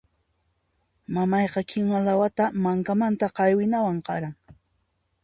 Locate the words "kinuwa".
1.69-1.99